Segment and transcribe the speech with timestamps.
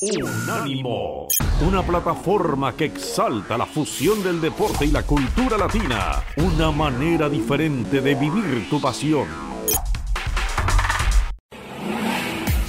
[0.00, 1.26] Unánimo,
[1.60, 8.00] una plataforma que exalta la fusión del deporte y la cultura latina, una manera diferente
[8.00, 9.26] de vivir tu pasión.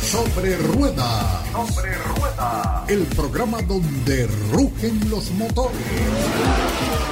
[0.01, 1.43] Sobre rueda.
[1.51, 2.85] Sobre rueda.
[2.87, 5.77] El programa donde rugen los motores.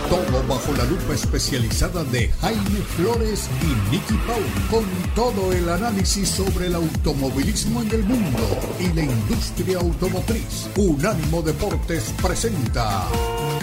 [0.09, 6.29] Todo bajo la lupa especializada de Jaime Flores y Nicky Paul, con todo el análisis
[6.29, 8.39] sobre el automovilismo en el mundo
[8.79, 10.69] y la industria automotriz.
[10.77, 13.07] Unánimo Deportes presenta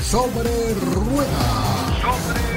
[0.03, 2.01] Sobre Rueda.
[2.03, 2.54] Sobre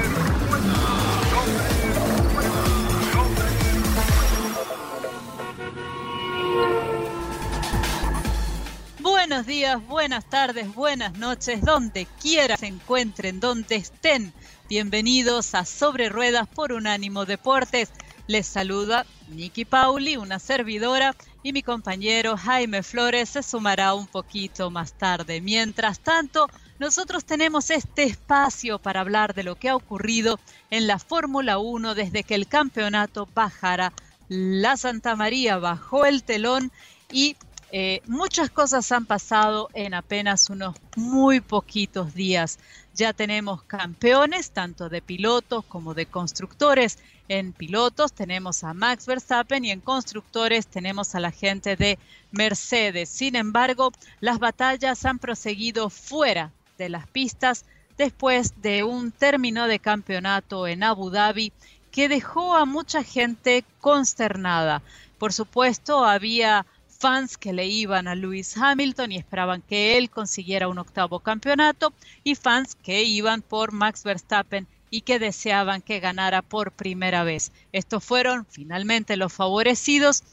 [9.28, 14.32] Buenos días, buenas tardes, buenas noches, donde quiera se encuentren, donde estén.
[14.70, 17.90] Bienvenidos a Sobre Ruedas por Unánimo Deportes.
[18.26, 24.70] Les saluda Nikki Pauli, una servidora, y mi compañero Jaime Flores se sumará un poquito
[24.70, 25.42] más tarde.
[25.42, 30.98] Mientras tanto, nosotros tenemos este espacio para hablar de lo que ha ocurrido en la
[30.98, 33.92] Fórmula 1 desde que el campeonato bajara.
[34.30, 36.72] La Santa María bajó el telón
[37.12, 37.36] y
[37.70, 42.58] eh, muchas cosas han pasado en apenas unos muy poquitos días.
[42.94, 46.98] Ya tenemos campeones, tanto de pilotos como de constructores.
[47.28, 51.98] En pilotos tenemos a Max Verstappen y en constructores tenemos a la gente de
[52.30, 53.10] Mercedes.
[53.10, 57.66] Sin embargo, las batallas han proseguido fuera de las pistas
[57.98, 61.52] después de un término de campeonato en Abu Dhabi
[61.90, 64.82] que dejó a mucha gente consternada.
[65.18, 66.64] Por supuesto, había
[66.98, 71.92] fans que le iban a Lewis Hamilton y esperaban que él consiguiera un octavo campeonato
[72.24, 77.52] y fans que iban por Max Verstappen y que deseaban que ganara por primera vez.
[77.72, 80.24] Estos fueron finalmente los favorecidos,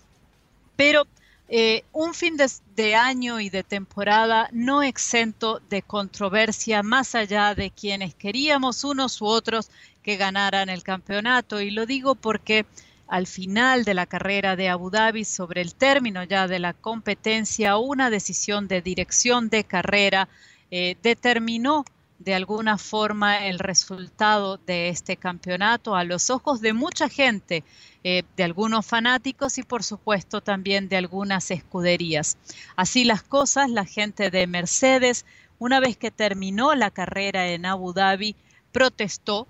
[0.75, 1.05] pero
[1.49, 7.53] eh, un fin de, de, año y de temporada no exento de controversia más allá
[7.53, 9.69] de quienes queríamos unos u otros
[10.01, 11.61] que ganaran el campeonato.
[11.61, 12.65] Y lo digo porque
[13.07, 17.77] al final de la carrera de Abu Dhabi sobre el término ya de la competencia,
[17.77, 20.27] una decisión de dirección de carrera
[20.71, 21.85] eh, determinó
[22.19, 27.63] de alguna forma el resultado de este campeonato a los ojos de mucha gente,
[28.03, 32.37] eh, de algunos fanáticos y por supuesto también de algunas escuderías.
[32.75, 35.25] Así las cosas, la gente de Mercedes,
[35.59, 38.35] una vez que terminó la carrera en Abu Dhabi,
[38.71, 39.47] protestó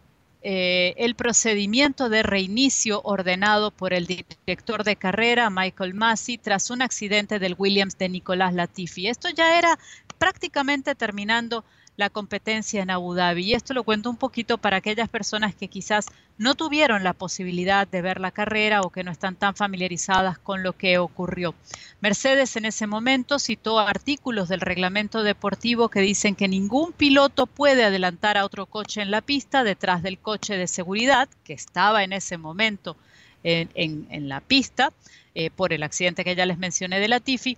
[0.48, 6.84] eh, el procedimiento de reinicio ordenado por el director de carrera, Michael Massey, tras un
[6.84, 9.08] accidente del Williams de Nicolás Latifi.
[9.08, 9.80] Esto ya era
[10.20, 11.66] prácticamente terminando
[11.98, 13.44] la competencia en Abu Dhabi.
[13.44, 16.08] Y esto lo cuento un poquito para aquellas personas que quizás
[16.38, 20.64] no tuvieron la posibilidad de ver la carrera o que no están tan familiarizadas con
[20.64, 21.56] lo que ocurrió.
[22.02, 27.86] Mercedes en ese momento citó artículos del reglamento deportivo que dicen que ningún piloto puede
[27.86, 32.12] adelantar a otro coche en la pista detrás del coche de seguridad que estaba en
[32.12, 32.98] ese momento
[33.46, 34.92] en, la pista
[35.36, 37.58] eh, por el accidente que ya les mencioné de la Tifi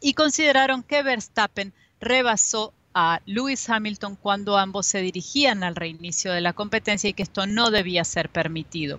[0.00, 6.40] y consideraron que Verstappen rebasó a Lewis Hamilton cuando ambos se dirigían al reinicio de
[6.40, 8.98] la competencia y que esto no debía ser permitido.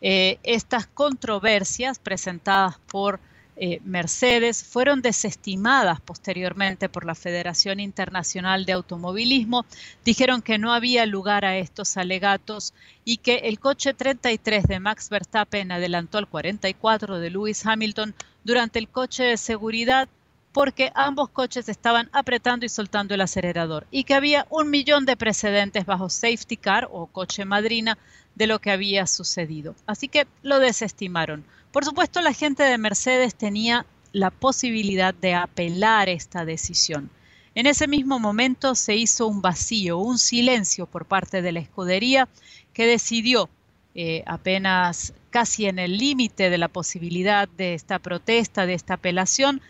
[0.00, 3.20] Eh, estas controversias presentadas por
[3.54, 9.64] eh, Mercedes fueron desestimadas posteriormente por la Federación Internacional de Automovilismo.
[10.04, 12.74] Dijeron que no había lugar a estos alegatos
[13.04, 18.80] y que el coche 33 de Max Verstappen adelantó al 44 de Lewis Hamilton durante
[18.80, 20.08] el coche de seguridad
[20.56, 25.14] porque ambos coches estaban apretando y soltando el acelerador y que había un millón de
[25.14, 27.98] precedentes bajo safety car o coche madrina
[28.36, 29.74] de lo que había sucedido.
[29.86, 31.44] Así que lo desestimaron.
[31.72, 37.10] Por supuesto, la gente de Mercedes tenía la posibilidad de apelar esta decisión.
[37.54, 42.30] En ese mismo momento se hizo un vacío, un silencio por parte de la escudería
[42.72, 43.50] que decidió,
[43.94, 49.60] eh, apenas casi en el límite de la posibilidad de esta protesta, de esta apelación,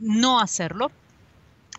[0.00, 0.90] no hacerlo.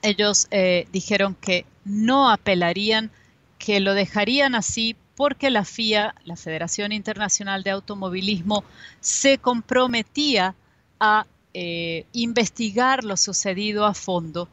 [0.01, 3.11] Ellos eh, dijeron que no apelarían,
[3.59, 8.63] que lo dejarían así porque la FIA, la Federación Internacional de Automovilismo,
[8.99, 10.55] se comprometía
[10.99, 14.47] a eh, investigar lo sucedido a fondo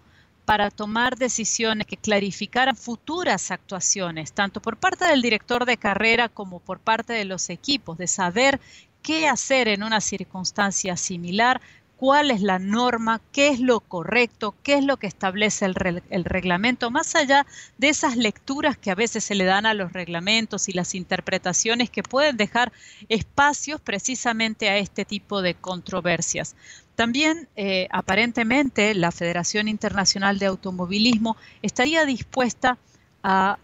[0.44, 6.58] para tomar decisiones que clarificaran futuras actuaciones, tanto por parte del director de carrera como
[6.58, 8.58] por parte de los equipos, de saber
[9.02, 11.60] qué hacer en una circunstancia similar
[11.98, 16.92] cuál es la norma, qué es lo correcto, qué es lo que establece el, reglamento,
[16.92, 17.44] más allá
[17.76, 21.90] de esas lecturas que a veces se le dan a los reglamentos y las interpretaciones
[21.90, 22.72] que pueden dejar
[23.08, 26.54] espacios precisamente a este tipo de controversias.
[26.94, 32.78] También, eh, aparentemente, la Federación Internacional de Automovilismo estaría dispuesta
[33.24, 33.58] a,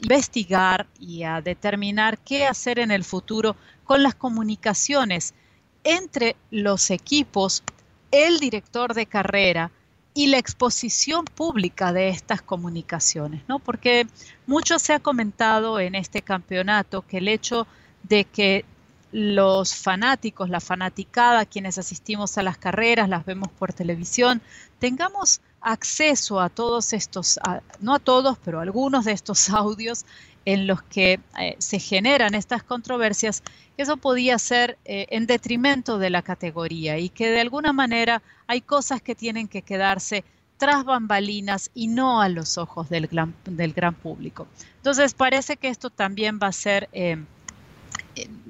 [0.00, 5.34] investigar y a determinar qué hacer en el futuro con las comunicaciones
[5.84, 7.62] entre los equipos,
[8.10, 9.70] el director de carrera
[10.14, 13.58] y la exposición pública de estas comunicaciones, ¿no?
[13.58, 14.06] Porque
[14.46, 17.66] mucho se ha comentado en este campeonato que el hecho
[18.02, 18.64] de que
[19.12, 24.42] los fanáticos, la fanaticada, quienes asistimos a las carreras, las vemos por televisión,
[24.78, 27.38] tengamos acceso a todos estos,
[27.80, 30.04] no a todos, pero a algunos de estos audios
[30.48, 33.42] en los que eh, se generan estas controversias,
[33.76, 38.62] eso podía ser eh, en detrimento de la categoría y que de alguna manera hay
[38.62, 40.24] cosas que tienen que quedarse
[40.56, 43.34] tras bambalinas y no a los ojos del gran,
[43.94, 44.48] público.
[44.76, 47.18] Entonces parece que esto también va a ser eh,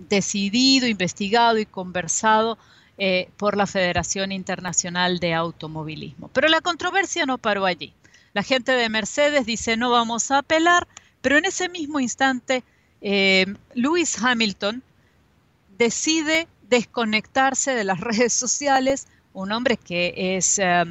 [0.09, 2.59] decidido, investigado y conversado
[3.37, 6.29] por la Federación Internacional de Automovilismo.
[6.33, 7.93] Pero la controversia no paró allí.
[8.33, 10.89] La gente de Mercedes dice no vamos a apelar,
[11.21, 12.65] pero en ese mismo instante
[13.01, 14.83] eh, Lewis Hamilton
[15.77, 20.85] decide desconectarse de las redes sociales, un hombre que es eh,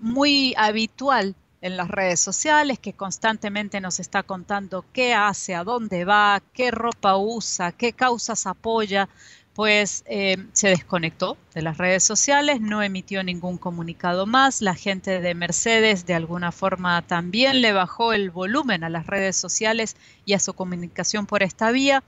[0.00, 6.04] muy habitual en las redes sociales, que constantemente nos está contando qué hace, a dónde
[6.04, 9.08] va, qué ropa usa, qué causas apoya,
[9.54, 15.20] pues eh, se desconectó de las redes sociales, no emitió ningún comunicado más, la gente
[15.20, 19.96] de Mercedes de alguna forma también le bajó el volumen a las redes sociales
[20.26, 22.02] y a su comunicación por esta vía,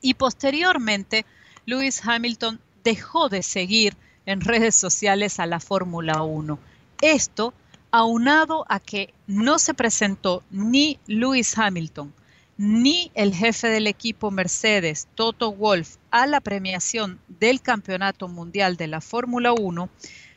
[0.00, 1.26] y posteriormente
[1.66, 3.96] Lewis Hamilton dejó de seguir
[4.26, 6.58] en redes sociales a la Fórmula 1.
[7.00, 7.52] Esto
[7.90, 12.12] aunado a que no se presentó ni Lewis Hamilton
[12.56, 18.86] ni el jefe del equipo Mercedes, Toto Wolf, a la premiación del Campeonato Mundial de
[18.86, 19.88] la Fórmula 1,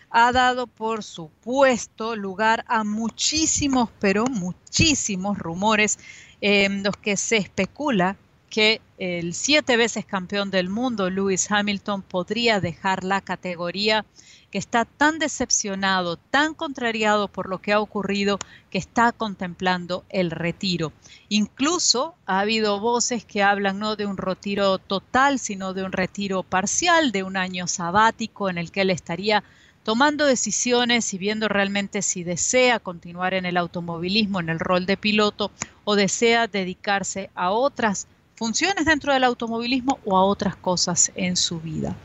[0.10, 6.00] ha dado por supuesto lugar a muchísimos, pero muchísimos rumores
[6.42, 8.16] en los que se especula
[8.50, 14.06] que el siete veces campeón del mundo, Lewis Hamilton, podría dejar la categoría
[14.52, 18.40] que está tan decepcionado, tan contrariado por lo que ha ocurrido,
[18.70, 20.94] que está contemplando el retiro.
[21.30, 26.44] Incluso ha habido voces que hablan no de un retiro total, sino de un retiro
[26.44, 29.44] parcial, de un año sabático en el que él estaría
[29.84, 34.98] tomando decisiones y viendo realmente si desea continuar en el automovilismo, en el rol de
[34.98, 35.50] piloto,
[35.86, 41.60] o desea dedicarse a otras funciones dentro del automovilismo o a otras cosas en su
[41.60, 41.96] vida.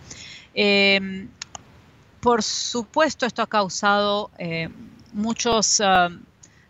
[0.54, 1.28] Em,
[2.22, 4.69] por supuesto, esto ha causado eh,
[5.12, 6.08] muchos ah,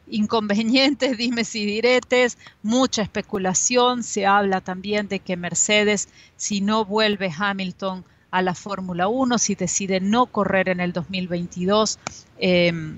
[0.08, 4.02] inconvenientes, dimes y diretes, mucha especulación.
[4.02, 9.54] Se habla también de que Mercedes, si no vuelve Hamilton a la Fórmula 1, si
[9.54, 11.98] decide no correr en el 2022,
[12.38, 12.96] em,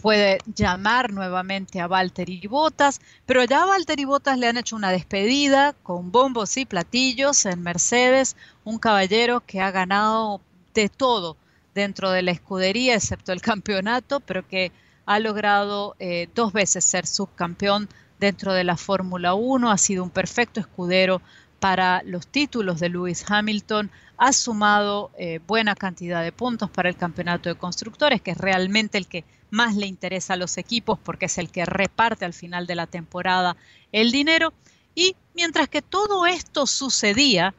[0.00, 4.92] puede llamar nuevamente a Valtteri Bottas, pero ya a Valtteri Bottas le han hecho una
[4.92, 10.40] despedida con bombos y platillos en Mercedes, un caballero que ha ganado
[10.74, 11.36] de todo
[11.74, 14.72] dentro de la escudería, excepto el campeonato, pero que
[15.06, 17.88] ha logrado eh, dos veces ser subcampeón
[18.18, 21.22] dentro de la Fórmula 1, ha sido un perfecto escudero
[21.58, 26.96] para los títulos de Lewis Hamilton, ha sumado eh, buena cantidad de puntos para el
[26.96, 31.26] campeonato de constructores, que es realmente el que más le interesa a los equipos porque
[31.26, 33.56] es el que reparte al final de la temporada
[33.92, 34.52] el dinero.
[34.94, 37.54] Y mientras que todo esto sucedía,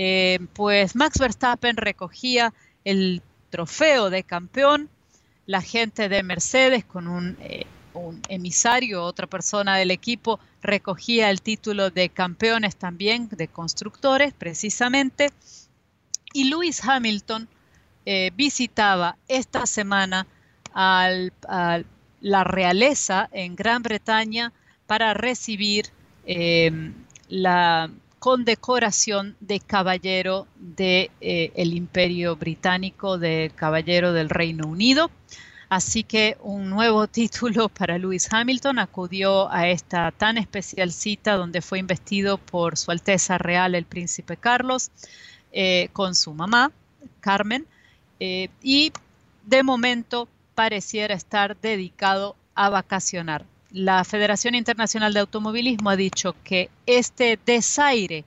[0.00, 4.88] eh, pues Max Verstappen recogía el trofeo de campeón,
[5.44, 11.42] la gente de Mercedes con un, eh, un, emisario, otra persona del equipo, recogía el
[11.42, 15.32] título de campeones también, de constructores precisamente,
[16.32, 17.48] y Lewis Hamilton
[18.06, 20.28] eh, visitaba esta semana
[20.74, 21.10] a
[22.20, 24.52] la realeza en Gran Bretaña
[24.86, 25.86] para recibir
[27.28, 35.10] la condecoración de caballero del de, eh, imperio británico, de caballero del Reino Unido.
[35.68, 41.62] Así que un nuevo título para Lewis Hamilton acudió a esta tan especial cita donde
[41.62, 44.90] fue investido por Su Alteza Real el Príncipe Carlos
[45.52, 46.72] eh, con su mamá,
[47.20, 47.66] Carmen,
[48.20, 48.92] eh, y
[49.46, 56.70] de momento pareciera estar dedicado a vacacionar la Federación Internacional de Automovilismo ha dicho que
[56.86, 58.24] este desaire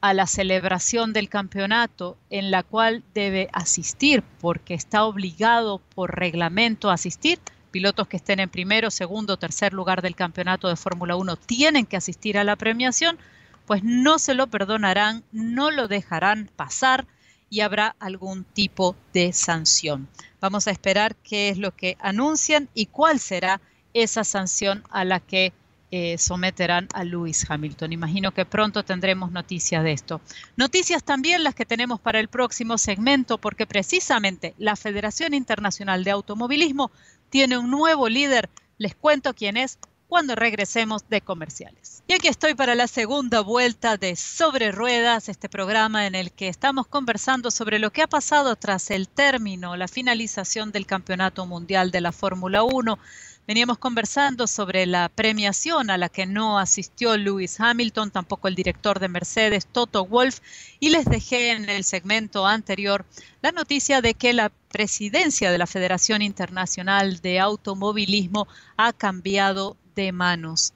[0.00, 6.90] a la celebración del campeonato en la cual debe asistir porque está obligado por reglamento
[6.90, 7.38] a asistir.
[7.70, 11.96] Pilotos que estén en primero, segundo, tercer lugar del campeonato de Fórmula 1 tienen que
[11.96, 13.18] asistir a la premiación,
[13.66, 17.06] pues no se lo perdonarán, no lo dejarán pasar
[17.48, 20.08] y habrá algún tipo de sanción.
[20.40, 23.60] Vamos a esperar qué es lo que anuncian y cuál será
[23.94, 25.52] esa sanción a la que
[25.92, 27.92] eh, someterán a Lewis Hamilton.
[27.92, 30.20] Imagino que pronto tendremos noticias de esto.
[30.56, 36.12] Noticias también las que tenemos para el próximo segmento, porque precisamente la Federación Internacional de
[36.12, 36.92] Automovilismo
[37.28, 38.48] tiene un nuevo líder.
[38.78, 42.02] Les cuento quién es cuando regresemos de comerciales.
[42.08, 46.48] Y aquí estoy para la segunda vuelta de Sobre Ruedas, este programa en el que
[46.48, 51.92] estamos conversando sobre lo que ha pasado tras el término, la finalización del Campeonato Mundial
[51.92, 52.98] de la Fórmula 1
[53.46, 59.00] Veníamos conversando sobre la premiación a la que no asistió Lewis Hamilton, tampoco el director
[59.00, 60.38] de Mercedes, Toto Wolf,
[60.78, 63.04] y les dejé en el segmento anterior
[63.42, 70.12] la noticia de que la presidencia de la Federación Internacional de Automovilismo ha cambiado de
[70.12, 70.72] manos.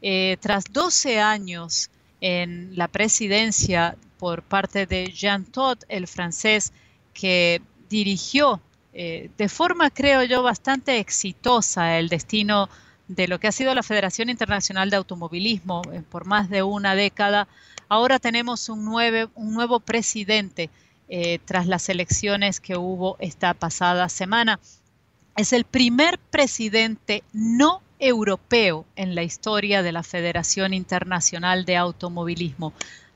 [0.00, 1.90] Eh, tras 12 años
[2.20, 6.72] en la presidencia por parte de Jean Todt, el francés
[7.14, 8.60] que dirigió
[8.92, 12.68] eh, de forma, creo yo, bastante exitosa el destino
[13.08, 16.94] de lo que ha sido la Federación Internacional de Automovilismo eh, por más de una
[16.94, 17.48] década.
[17.88, 20.70] Ahora tenemos un, un nuevo presidente
[21.08, 24.60] eh, tras las elecciones que hubo esta pasada semana.
[25.36, 32.72] Es el primer presidente no europeo en la historia de la Federación Internacional de Automovilismo.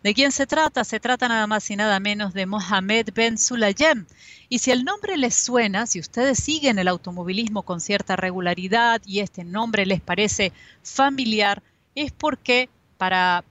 [0.07, 0.85] ¿De quién se trata?
[0.85, 4.07] Se trata nada más y nada menos de Mohamed Ben Sulayem.
[4.49, 9.19] Y si el nombre les suena, si ustedes siguen el automovilismo con cierta regularidad y
[9.19, 10.53] este nombre les parece
[10.85, 11.61] familiar,
[11.97, 13.43] es porque, para,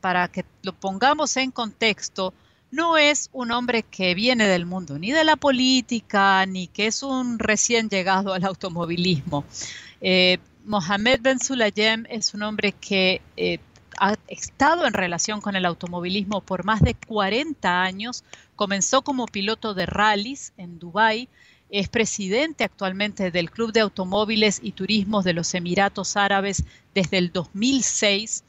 [0.00, 2.32] para que lo pongamos en contexto,
[2.70, 7.02] no es un hombre que viene del mundo, ni de la política, ni que es
[7.02, 9.44] un recién llegado al automovilismo.
[10.00, 13.58] Eh, Mohamed Ben Sulayem es un hombre que eh,
[13.98, 18.24] ha estado en relación con el automovilismo por más de 40 años.
[18.56, 21.28] Comenzó como piloto de rallies en Dubái.
[21.70, 27.32] Es presidente actualmente del Club de Automóviles y Turismos de los Emiratos Árabes desde el
[27.32, 28.44] 2006.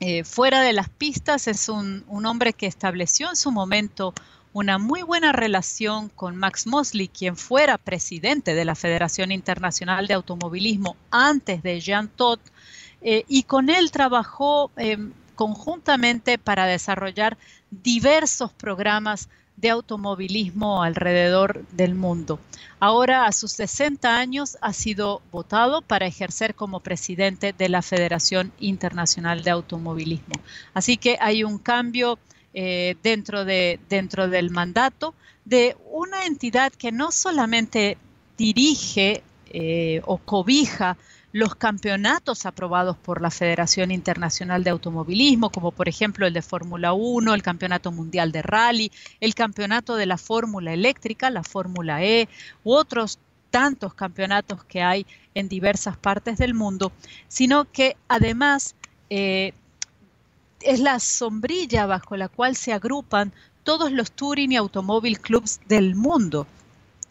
[0.00, 4.14] Eh, fuera de las pistas es un, un hombre que estableció en su momento
[4.52, 10.14] una muy buena relación con Max Mosley, quien fuera presidente de la Federación Internacional de
[10.14, 12.40] Automovilismo antes de Jean Todt,
[13.02, 14.96] eh, y con él trabajó eh,
[15.34, 17.36] conjuntamente para desarrollar
[17.70, 22.38] diversos programas de automovilismo alrededor del mundo.
[22.80, 28.52] Ahora, a sus 60 años, ha sido votado para ejercer como presidente de la Federación
[28.60, 30.34] Internacional de Automovilismo.
[30.74, 32.18] Así que hay un cambio
[32.54, 37.98] eh, dentro, de, dentro del mandato de una entidad que no solamente
[38.38, 39.22] dirige
[40.06, 40.96] o cobija
[41.32, 46.92] los campeonatos aprobados por la Federación Internacional de Automovilismo, como por ejemplo el de Fórmula
[46.92, 52.28] 1, el Campeonato Mundial de Rally, el Campeonato de la Fórmula Eléctrica, la Fórmula E,
[52.64, 53.18] u otros
[53.50, 56.92] tantos campeonatos que hay en diversas partes del mundo,
[57.28, 58.74] sino que además
[59.10, 59.52] eh,
[60.60, 63.32] es la sombrilla bajo la cual se agrupan
[63.64, 66.46] todos los Touring y Automóvil Clubs del mundo.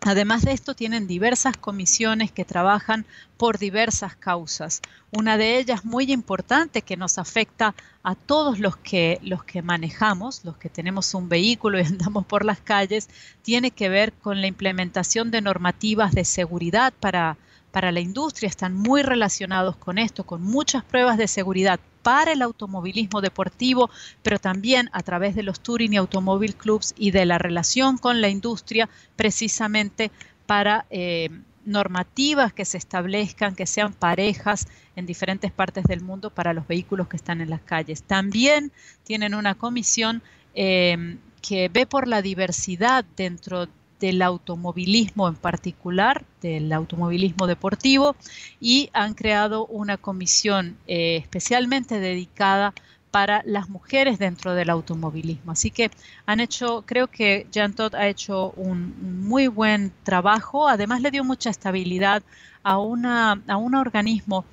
[0.03, 3.05] Además de esto, tienen diversas comisiones que trabajan
[3.37, 4.81] por diversas causas.
[5.11, 10.43] Una de ellas muy importante que nos afecta a todos los que, los que manejamos,
[10.43, 13.09] los que tenemos un vehículo y andamos por las calles,
[13.43, 17.37] tiene que ver con la implementación de normativas de seguridad para,
[17.71, 18.49] para la industria.
[18.49, 23.89] Están muy relacionados con esto, con muchas pruebas de seguridad para el automovilismo deportivo,
[24.23, 28.21] pero también a través de los Touring y Automóvil Clubs y de la relación con
[28.21, 30.11] la industria, precisamente
[30.45, 31.29] para eh,
[31.65, 37.07] normativas que se establezcan, que sean parejas en diferentes partes del mundo para los vehículos
[37.07, 38.03] que están en las calles.
[38.03, 38.71] También
[39.03, 40.21] tienen una comisión
[40.53, 43.67] eh, que ve por la diversidad dentro
[44.01, 48.15] del automovilismo en particular, del automovilismo deportivo,
[48.59, 52.73] y han creado una comisión eh, especialmente dedicada
[53.11, 55.51] para las mujeres dentro del automovilismo.
[55.51, 55.91] Así que
[56.25, 61.23] han hecho, creo que Jan Todd ha hecho un muy buen trabajo, además le dio
[61.23, 62.23] mucha estabilidad
[62.63, 64.45] a, una, a un organismo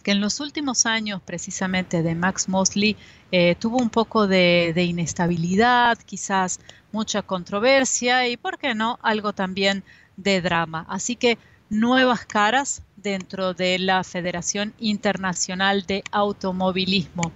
[0.00, 2.96] que en los últimos años precisamente de Max Mosley
[3.32, 6.60] eh, tuvo un poco de, inestabilidad, quizás
[6.92, 9.84] mucha controversia y, ¿por qué no?, algo también
[10.16, 10.86] de drama.
[10.88, 11.38] Así que
[11.68, 17.32] nuevas caras dentro de la Federación Internacional de Automovilismo.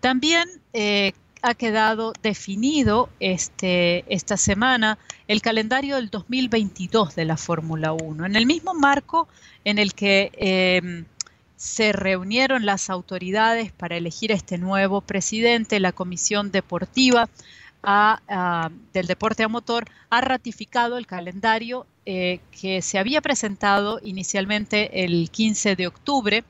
[0.00, 1.12] También eh,
[1.42, 8.36] ha quedado definido este, esta semana el calendario del 2022 de la Fórmula 1, en
[8.36, 9.28] el mismo marco
[9.64, 11.04] en el que eh,
[11.60, 17.28] se reunieron las autoridades para elegir este nuevo presidente, la Comisión Deportiva
[18.94, 25.28] del deporte a motor ha ratificado el calendario eh, que se había presentado inicialmente el
[25.30, 26.44] 15 de octubre,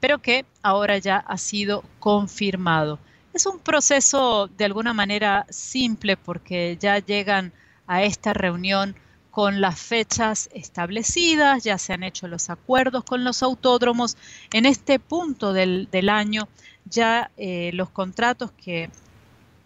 [0.00, 2.98] pero que ahora ya ha sido confirmado.
[3.34, 7.52] Es un proceso de alguna manera simple porque ya llegan
[7.86, 8.96] a esta reunión
[9.34, 14.16] con las fechas establecidas, ya se han hecho los acuerdos con los autódromos.
[14.52, 16.46] En este punto del, año
[16.84, 18.90] ya eh, los contratos que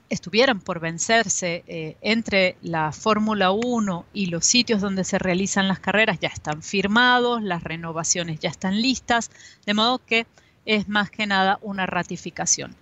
[0.09, 5.81] estuvieran por vencerse eh, entre la Fórmula 1 y los sitios donde se realizan las
[5.81, 9.31] carreras ya están firmados, las renovaciones ya están listas,
[9.67, 10.27] de modo que
[10.65, 12.75] es más que nada una ratificación.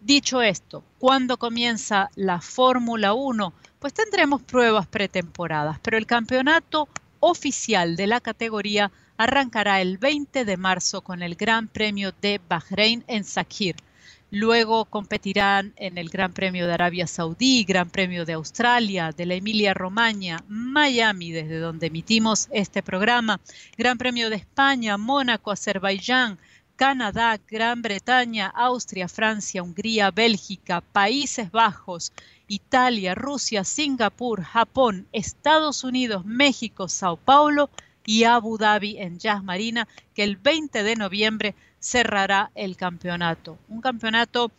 [0.00, 3.52] Dicho esto, ¿cuándo comienza la Fórmula 1?
[3.78, 6.88] Pues tendremos pruebas pretemporadas, pero el campeonato
[7.20, 13.04] oficial de la categoría arrancará el 20 de marzo con el Gran Premio de Bahrein
[13.06, 13.76] en Sakhir
[14.30, 19.34] Luego competirán en el Gran Premio de Arabia Saudí, Gran Premio de Australia, de la
[19.34, 23.40] Emilia Romagna, Miami, desde donde emitimos este programa,
[23.78, 26.38] Gran Premio de España, Mónaco, Azerbaiyán,
[26.76, 32.12] Canadá, Gran Bretaña, Austria, Francia, Hungría, Bélgica, Países Bajos,
[32.48, 37.70] Italia, Rusia, Singapur, Japón, Estados Unidos, México, Sao Paulo
[38.04, 43.58] y Abu Dhabi en Jazz Marina, que el 20 de noviembre cerrará el campeonato.
[43.68, 44.50] Un campeonato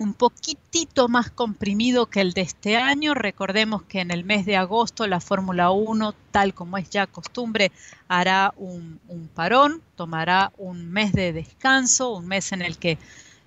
[0.00, 3.12] un poquitito más comprimido que el de este año.
[3.12, 7.70] Recordemos que en el mes de agosto la Fórmula 1, tal como es ya costumbre,
[8.08, 8.98] hará un,
[9.34, 12.96] parón, tomará un mes de descanso, un mes en el que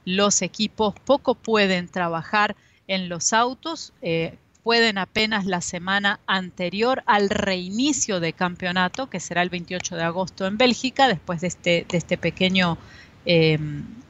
[0.06, 2.56] los equipos poco pueden trabajar
[2.88, 3.94] en los autos.
[4.02, 10.04] Eh, pueden apenas la semana anterior al reinicio de campeonato, que será el 28 de
[10.04, 12.78] agosto en Bélgica, después de este, de este pequeño
[13.26, 13.58] eh,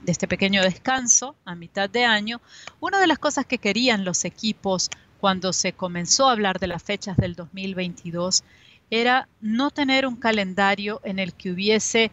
[0.03, 2.42] de este pequeño descanso a mitad de año,
[2.80, 4.89] una de las cosas que querían los equipos
[5.20, 8.44] cuando se comenzó a hablar de las fechas del 2022
[8.89, 12.12] era no tener un calendario en el que hubiese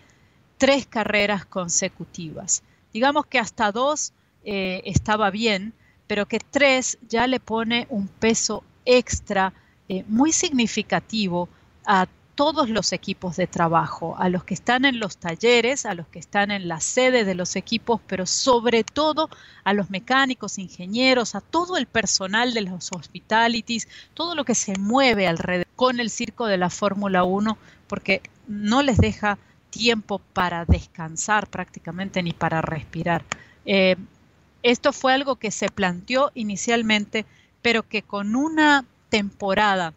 [0.56, 2.62] tres carreras consecutivas.
[2.92, 4.12] Digamos que hasta dos
[4.44, 5.72] eh, estaba bien,
[6.10, 9.52] pero que tres ya le pone un peso extra
[9.88, 11.48] eh, muy significativo
[11.86, 16.08] a todos los equipos de trabajo, a los que están en los talleres, a los
[16.08, 19.30] que están en la sede de los equipos, pero sobre todo
[19.62, 24.76] a los mecánicos, ingenieros, a todo el personal de los hospitalities, todo lo que se
[24.80, 29.38] mueve alrededor con el circo de la Fórmula 1, porque no les deja
[29.70, 33.22] tiempo para descansar prácticamente ni para respirar.
[33.64, 33.94] Eh,
[34.62, 37.24] esto fue algo que se planteó inicialmente,
[37.62, 39.94] pero que con una temporada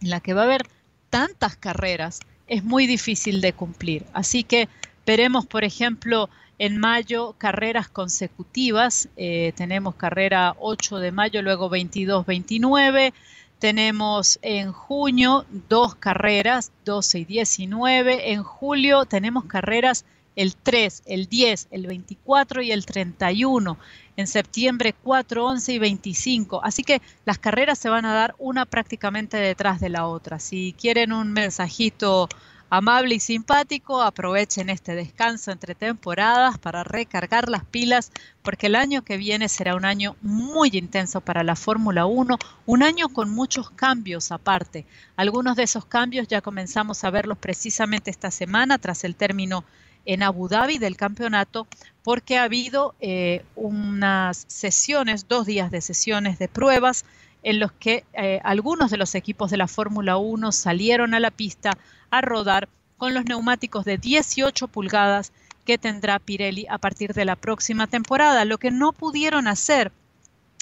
[0.00, 0.66] en la que va a haber
[1.10, 4.04] tantas carreras es muy difícil de cumplir.
[4.12, 4.68] Así que
[5.06, 9.08] veremos, por ejemplo, en mayo carreras consecutivas.
[9.16, 13.12] Eh, tenemos carrera 8 de mayo, luego 22, 29.
[13.58, 18.32] Tenemos en junio dos carreras, 12 y 19.
[18.32, 20.04] En julio tenemos carreras
[20.36, 23.78] el 3, el 10, el 24 y el 31.
[24.16, 26.64] En septiembre 4, 11 y 25.
[26.64, 30.38] Así que las carreras se van a dar una prácticamente detrás de la otra.
[30.38, 32.28] Si quieren un mensajito
[32.70, 38.12] amable y simpático, aprovechen este descanso entre temporadas para recargar las pilas,
[38.42, 42.82] porque el año que viene será un año muy intenso para la Fórmula 1, un
[42.82, 44.84] año con muchos cambios aparte.
[45.16, 49.64] Algunos de esos cambios ya comenzamos a verlos precisamente esta semana tras el término
[50.04, 51.66] en Abu Dhabi del campeonato
[52.02, 57.04] porque ha habido eh, unas sesiones, dos días de sesiones de pruebas
[57.42, 61.30] en los que eh, algunos de los equipos de la Fórmula 1 salieron a la
[61.30, 61.76] pista
[62.10, 65.32] a rodar con los neumáticos de 18 pulgadas
[65.64, 68.44] que tendrá Pirelli a partir de la próxima temporada.
[68.44, 69.92] Lo que no pudieron hacer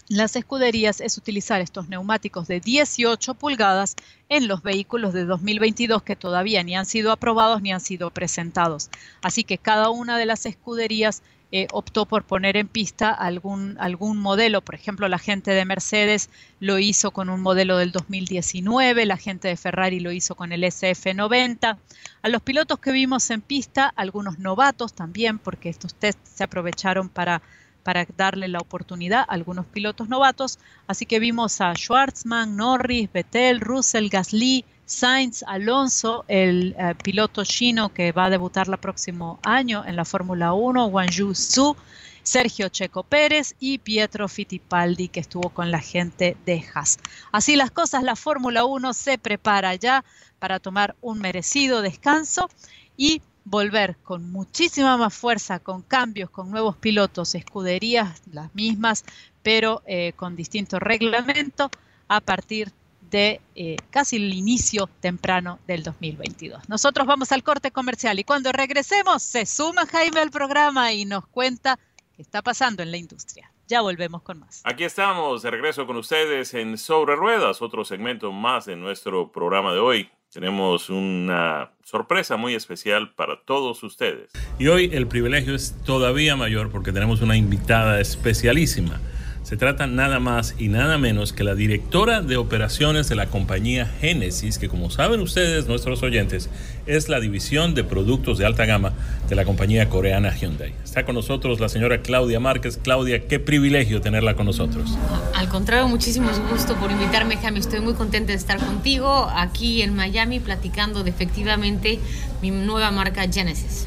[0.08, 3.96] las escuderías es utilizar estos neumáticos de 18 pulgadas
[4.28, 8.90] en los vehículos de 2022 que todavía ni han sido aprobados ni han sido presentados.
[9.22, 14.18] Así que cada una de las escuderías eh, optó por poner en pista algún, algún
[14.18, 14.62] modelo.
[14.62, 19.48] Por ejemplo, la gente de Mercedes lo hizo con un modelo del 2019, la gente
[19.48, 21.78] de Ferrari lo hizo con el SF90.
[22.22, 27.08] A los pilotos que vimos en pista, algunos novatos también, porque estos tests se aprovecharon
[27.08, 27.42] para
[27.86, 30.58] para darle la oportunidad a algunos pilotos novatos.
[30.88, 37.94] Así que vimos a Schwartzman, Norris, Vettel, Russell, Gasly, Sainz, Alonso, el eh, piloto chino
[37.94, 41.76] que va a debutar el próximo año en la Fórmula 1, Yu Su,
[42.24, 46.98] Sergio Checo Pérez y Pietro Fittipaldi que estuvo con la gente de Haas.
[47.30, 50.04] Así las cosas, la Fórmula 1 se prepara ya
[50.40, 52.50] para tomar un merecido descanso
[52.96, 59.04] y volver con muchísima más fuerza, con cambios, con nuevos pilotos, escuderías las mismas,
[59.42, 61.70] pero eh, con distintos reglamentos
[62.08, 62.72] a partir
[63.10, 66.68] de eh, casi el inicio temprano del 2022.
[66.68, 71.24] Nosotros vamos al corte comercial y cuando regresemos se suma Jaime al programa y nos
[71.28, 71.78] cuenta
[72.16, 73.52] qué está pasando en la industria.
[73.68, 74.62] Ya volvemos con más.
[74.64, 79.72] Aquí estamos, de regreso con ustedes en Sobre Ruedas, otro segmento más de nuestro programa
[79.72, 80.10] de hoy.
[80.36, 84.28] Tenemos una sorpresa muy especial para todos ustedes.
[84.58, 89.00] Y hoy el privilegio es todavía mayor porque tenemos una invitada especialísima
[89.46, 93.86] se trata nada más y nada menos que la directora de operaciones de la compañía
[94.00, 96.50] Genesis, que como saben ustedes, nuestros oyentes,
[96.86, 98.92] es la división de productos de alta gama
[99.28, 100.74] de la compañía coreana Hyundai.
[100.82, 102.76] Está con nosotros la señora Claudia Márquez.
[102.82, 104.98] Claudia, qué privilegio tenerla con nosotros.
[105.32, 107.60] Al contrario, muchísimo gusto por invitarme, Jaime.
[107.60, 112.00] Estoy muy contenta de estar contigo aquí en Miami platicando de efectivamente
[112.42, 113.86] mi nueva marca Genesis.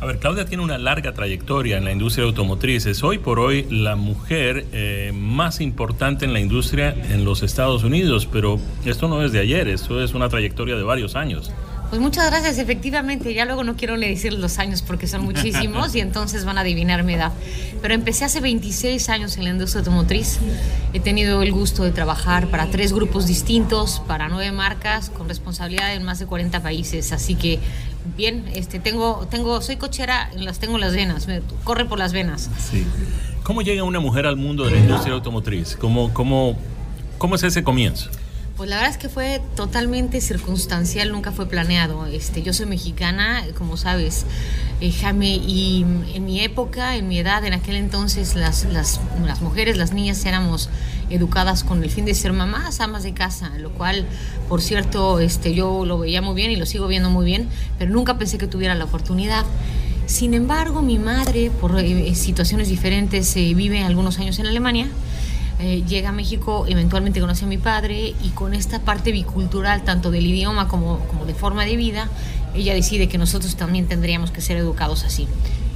[0.00, 2.86] A ver, Claudia tiene una larga trayectoria en la industria automotriz.
[2.86, 7.82] Es hoy por hoy la mujer eh, más importante en la industria en los Estados
[7.82, 11.50] Unidos, pero esto no es de ayer, esto es una trayectoria de varios años.
[11.90, 13.32] Pues muchas gracias, efectivamente.
[13.32, 16.60] Ya luego no quiero le decir los años porque son muchísimos y entonces van a
[16.60, 17.32] adivinar mi edad.
[17.80, 20.38] Pero empecé hace 26 años en la industria automotriz.
[20.92, 25.94] He tenido el gusto de trabajar para tres grupos distintos, para nueve marcas, con responsabilidad
[25.94, 27.12] en más de 40 países.
[27.12, 27.58] Así que
[28.16, 32.12] bien, este, tengo, tengo, soy cochera, las tengo en las venas, me corre por las
[32.12, 32.50] venas.
[32.70, 32.84] Sí.
[33.44, 35.74] ¿Cómo llega una mujer al mundo de la industria automotriz?
[35.76, 36.58] ¿Cómo, cómo,
[37.16, 38.10] cómo es ese comienzo?
[38.58, 42.06] Pues la verdad es que fue totalmente circunstancial, nunca fue planeado.
[42.06, 44.26] Este, yo soy mexicana, como sabes,
[44.80, 44.92] eh,
[45.46, 49.92] y en mi época, en mi edad, en aquel entonces, las, las, las mujeres, las
[49.92, 50.70] niñas éramos
[51.08, 54.04] educadas con el fin de ser mamás, amas de casa, lo cual,
[54.48, 57.92] por cierto, este, yo lo veía muy bien y lo sigo viendo muy bien, pero
[57.92, 59.44] nunca pensé que tuviera la oportunidad.
[60.06, 64.88] Sin embargo, mi madre, por eh, situaciones diferentes, eh, vive algunos años en Alemania.
[65.60, 70.10] Eh, llega a México, eventualmente conoce a mi padre y con esta parte bicultural, tanto
[70.10, 72.08] del idioma como, como de forma de vida,
[72.54, 75.26] ella decide que nosotros también tendríamos que ser educados así.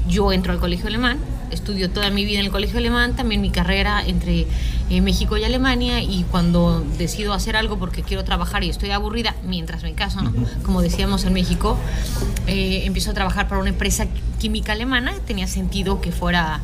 [0.08, 1.18] Yo entro al colegio alemán,
[1.50, 4.46] estudio toda mi vida en el colegio alemán, también mi carrera entre
[4.90, 9.34] eh, México y Alemania y cuando decido hacer algo porque quiero trabajar y estoy aburrida
[9.44, 10.20] mientras me caso,
[10.62, 11.76] como decíamos en México,
[12.46, 14.06] eh, empiezo a trabajar para una empresa
[14.40, 16.60] química alemana, tenía sentido que fuera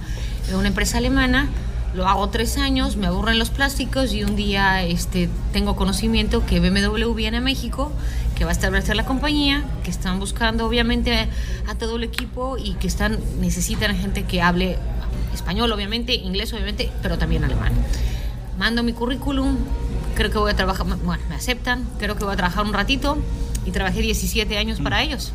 [0.56, 1.48] una empresa alemana,
[1.94, 6.60] lo hago tres años, me aburren los plásticos y un día este, tengo conocimiento que
[6.60, 7.90] BMW viene a México,
[8.36, 11.28] que va a establecer la compañía, que están buscando obviamente
[11.66, 14.78] a todo el equipo y que están, necesitan gente que hable
[15.34, 17.72] español obviamente, inglés obviamente, pero también alemán.
[18.58, 19.56] Mando mi currículum,
[20.14, 23.18] creo que voy a trabajar, bueno, me aceptan, creo que voy a trabajar un ratito
[23.64, 25.32] y trabajé 17 años para ellos.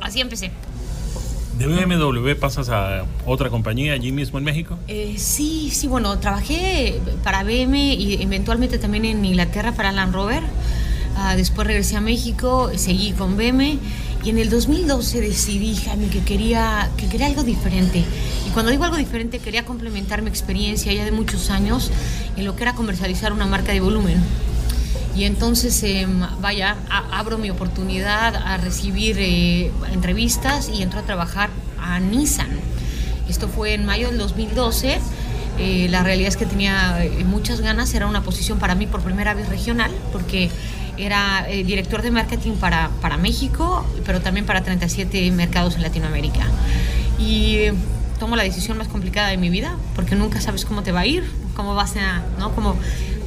[0.00, 0.52] Así empecé.
[1.58, 4.78] ¿De BMW pasas a otra compañía allí mismo en México?
[4.86, 10.44] Eh, sí, sí, bueno, trabajé para BM y eventualmente también en Inglaterra para Land Rover.
[11.16, 13.76] Ah, después regresé a México, seguí con BM
[14.24, 18.04] y en el 2012 decidí, Jaime, que quería, que quería algo diferente.
[18.46, 21.90] Y cuando digo algo diferente, quería complementar mi experiencia ya de muchos años
[22.36, 24.22] en lo que era comercializar una marca de volumen.
[25.18, 26.76] Y entonces, em, vaya,
[27.10, 32.50] abro mi oportunidad a recibir eh, entrevistas y entro a trabajar a Nissan.
[33.28, 35.00] Esto fue en mayo del 2012.
[35.58, 39.00] Eh, la realidad es que tenía eh, muchas ganas, era una posición para mí por
[39.00, 40.50] primera vez regional, porque
[40.96, 46.46] era director de marketing para, para México, pero también para 37 mercados en Latinoamérica.
[47.18, 47.66] Y
[48.20, 51.06] tomo la decisión más complicada de mi vida, porque nunca sabes cómo te va a
[51.06, 51.24] ir,
[51.56, 52.52] cómo vas a, ¿no?
[52.54, 52.76] Cómo,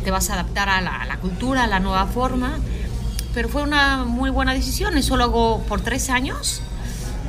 [0.02, 2.58] te vas a adaptar a la, cultura, a la nueva forma.
[3.34, 6.62] Pero fue una muy buena decisión, eso lo hago por tres años.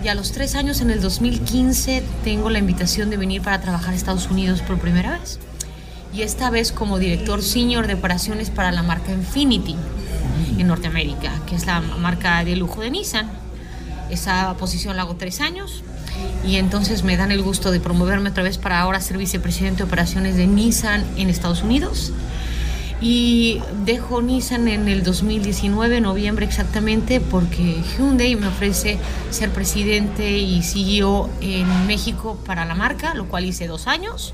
[0.03, 3.95] Y a los tres años, en el 2015, tengo la invitación de venir para trabajar
[3.95, 5.39] a Estados Unidos por primera vez.
[6.13, 9.77] Y esta vez como director senior de operaciones para la marca Infinity
[10.59, 13.31] en Norteamérica, que es la marca de lujo de Nissan.
[14.11, 15.85] Esa posición la hago tres años
[16.45, 19.85] y entonces me dan el gusto de promoverme otra vez para ahora ser vicepresidente de
[19.85, 22.13] operaciones de Nissan en Estados Unidos
[23.03, 28.97] y dejo Nissan en el 2019, noviembre exactamente, porque Hyundai me ofrece
[29.31, 34.33] ser presidente y CEO en México para la marca, lo cual hice dos años.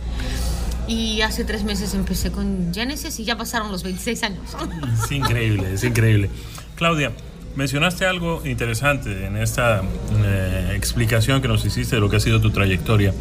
[0.87, 4.57] Y hace tres meses empecé con Genesis y ya pasaron los 26 años.
[5.03, 6.29] Es increíble, es increíble.
[6.77, 7.13] Claudia,
[7.57, 9.83] mencionaste algo interesante en esta
[10.25, 13.15] eh, explicación que nos hiciste de lo que ha sido tu trayectoria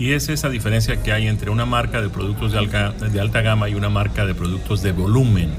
[0.00, 3.42] y es esa diferencia que hay entre una marca de productos de alta, de alta
[3.42, 5.50] gama y una marca de productos de volumen.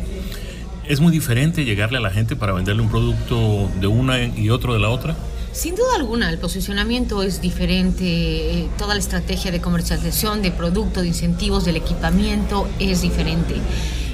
[0.83, 4.73] Es muy diferente llegarle a la gente para venderle un producto de una y otro
[4.73, 5.15] de la otra.
[5.51, 11.01] Sin duda alguna, el posicionamiento es diferente, eh, toda la estrategia de comercialización, de producto,
[11.01, 13.53] de incentivos, del equipamiento es diferente.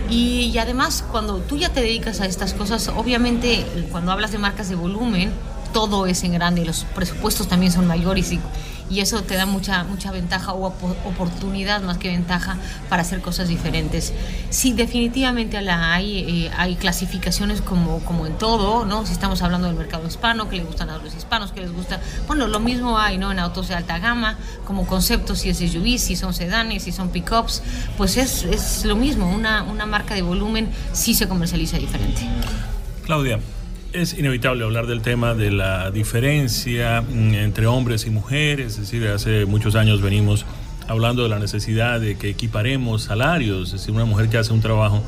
[0.10, 4.68] Y, además, cuando tú ya te dedicas a estas cosas, obviamente cuando hablas de marcas
[4.68, 5.32] de volumen,
[5.72, 8.40] todo es en grande, los presupuestos también son mayores y,
[8.90, 10.68] y eso te da mucha, mucha ventaja o
[11.06, 12.58] oportunidad más que ventaja
[12.90, 14.14] para hacer cosas diferentes.
[14.50, 19.06] Sí, definitivamente la hay, eh, hay clasificaciones como, como en todo, ¿no?
[19.06, 22.00] Si estamos hablando del mercado hispano, que le gustan a los hispanos, que les gusta,
[22.28, 23.32] bueno, lo mismo hay, ¿no?
[23.32, 27.10] En autos de alta gama, como conceptos, si es SUV, si son sedanes, si son
[27.10, 27.62] pickups,
[27.98, 32.22] pues es, es lo mismo, una, una marca de volumen sí se comercializa diferente.
[33.06, 33.40] Claudia,
[33.98, 39.08] es inevitable hablar del tema de la diferencia mm, entre hombres y mujeres, es decir,
[39.08, 40.46] hace muchos años venimos
[40.88, 44.62] hablando de la necesidad de que equiparemos salarios, es decir, una mujer que hace un
[44.62, 45.02] trabajo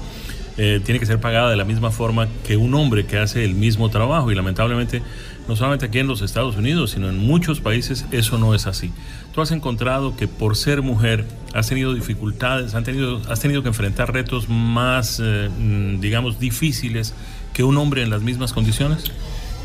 [0.57, 3.53] eh, tiene que ser pagada de la misma forma que un hombre que hace el
[3.55, 4.29] mismo trabajo.
[4.29, 5.01] Y lamentablemente
[5.47, 8.91] no solamente aquí en los Estados Unidos, sino en muchos países eso no es así.
[9.33, 13.69] Tú has encontrado que por ser mujer has tenido dificultades, has tenido, has tenido que
[13.69, 17.13] enfrentar retos más, eh, mm, digamos, difíciles
[17.53, 19.05] que un hombre en las mismas condiciones?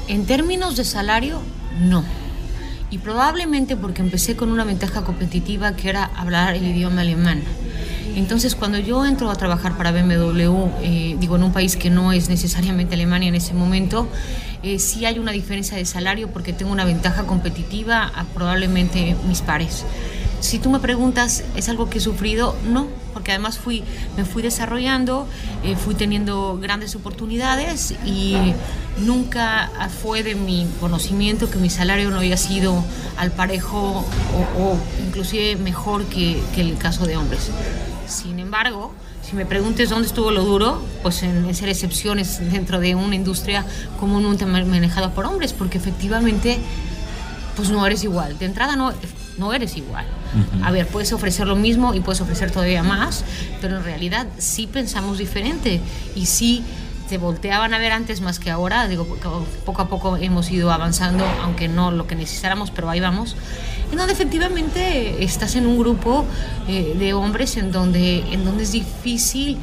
[0.08, 1.40] En términos de salario,
[1.80, 2.04] no.
[2.90, 7.42] Y probablemente porque empecé con una ventaja competitiva que era hablar el idioma alemán.
[8.16, 12.12] Entonces, cuando yo entro a trabajar para BMW, eh, digo, en un país que no
[12.12, 14.08] es necesariamente Alemania en ese momento,
[14.62, 19.40] eh, sí hay una diferencia de salario porque tengo una ventaja competitiva a probablemente mis
[19.40, 19.84] pares.
[20.40, 22.54] Si tú me preguntas, ¿es algo que he sufrido?
[22.70, 23.84] No, porque además fui,
[24.16, 25.26] me fui desarrollando,
[25.62, 28.36] eh, fui teniendo grandes oportunidades y
[28.98, 29.70] nunca
[30.02, 32.84] fue de mi conocimiento que mi salario no haya sido
[33.16, 34.04] al parejo
[34.58, 37.50] o, inclusive mejor que, el caso de hombres.
[38.06, 42.94] Sin embargo, si me preguntes dónde estuvo lo duro, pues en, ser excepciones dentro de
[42.94, 43.64] una industria
[43.98, 46.58] comúnmente manejada por hombres, porque efectivamente,
[47.56, 48.38] pues no eres igual.
[48.38, 48.92] De entrada no,
[49.38, 50.04] no eres igual.
[50.62, 53.24] A ver, puedes ofrecer lo mismo y puedes ofrecer todavía más,
[53.60, 55.80] pero en realidad sí pensamos diferente
[56.14, 56.64] y sí
[57.08, 58.88] te volteaban a ver antes más que ahora.
[58.88, 59.06] Digo,
[59.64, 63.36] poco a poco hemos ido avanzando, aunque no lo que necesitáramos, pero ahí vamos.
[63.90, 66.24] En donde efectivamente estás en un grupo
[66.66, 69.58] eh, de hombres en donde, en donde es difícil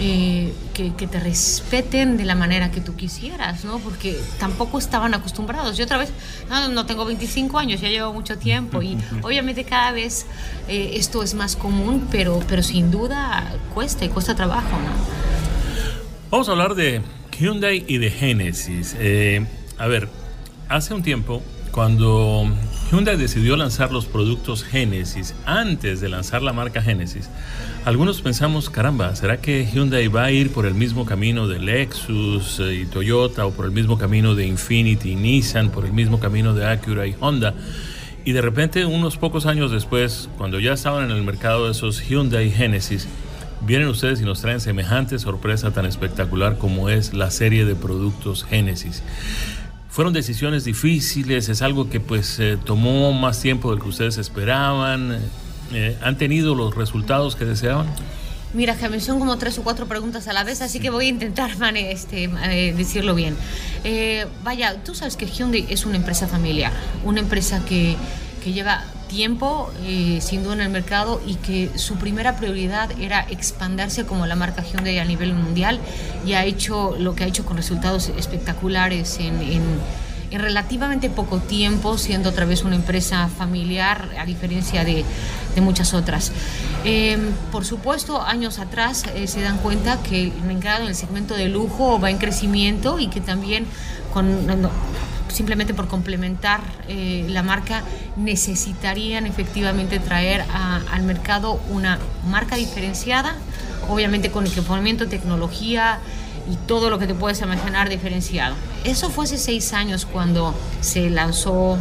[0.00, 3.78] eh, que, te respeten de la manera que tú quisieras, ¿no?
[3.78, 5.76] Porque tampoco estaban acostumbrados.
[5.76, 6.10] Yo otra vez,
[6.48, 10.26] no, tengo 25 años, ya llevo mucho tiempo y obviamente cada vez
[10.68, 15.28] eh, esto es más común, pero, pero sin duda cuesta y cuesta trabajo, ¿no?
[16.30, 17.02] Vamos a hablar de
[17.38, 18.94] Hyundai y de Genesis.
[18.98, 19.46] Eh,
[19.78, 20.08] a ver,
[20.68, 22.46] hace un tiempo, cuando
[22.90, 27.28] Hyundai decidió lanzar los productos Genesis antes de lanzar la marca Genesis,
[27.84, 32.60] algunos pensamos, caramba, ¿será que Hyundai va a ir por el mismo camino de Lexus
[32.60, 36.18] eh, y Toyota o por el mismo camino de Infiniti y Nissan, por el mismo
[36.18, 37.52] camino de Acura y Honda?
[38.24, 42.50] Y de repente, unos pocos años después, cuando ya estaban en el mercado esos Hyundai
[42.50, 43.06] Genesis,
[43.60, 48.44] vienen ustedes y nos traen semejante sorpresa tan espectacular como es la serie de productos
[48.44, 49.02] Genesis.
[49.98, 55.18] Fueron decisiones difíciles, es algo que pues eh, tomó más tiempo del que ustedes esperaban.
[55.72, 57.88] Eh, ¿Han tenido los resultados que deseaban?
[58.54, 61.08] Mira, Jaime, son como tres o cuatro preguntas a la vez, así que voy a
[61.08, 63.34] intentar este, eh, decirlo bien.
[63.82, 66.72] Eh, vaya, tú sabes que Hyundai es una empresa familiar,
[67.04, 67.96] una empresa que,
[68.44, 69.70] que lleva tiempo
[70.20, 74.62] sin duda en el mercado y que su primera prioridad era expandirse como la marca
[74.62, 75.80] Hyundai a nivel mundial
[76.24, 79.80] y ha hecho lo que ha hecho con resultados espectaculares en
[80.30, 85.04] en relativamente poco tiempo, siendo otra vez una empresa familiar, a diferencia de,
[85.60, 86.30] muchas otras.
[86.84, 91.34] Em, por supuesto, años atrás eh, se dan cuenta que el mercado en el segmento
[91.34, 93.66] de lujo va en crecimiento y que también
[94.14, 94.46] con,
[95.28, 97.82] simplemente por complementar eh, la marca
[98.16, 103.36] necesitarían efectivamente traer al mercado una marca diferenciada,
[103.88, 106.00] obviamente con equipamiento, tecnología,
[106.50, 108.54] y todo lo que te puedes imaginar diferenciado.
[108.84, 111.78] Eso fue hace seis años cuando se lanzó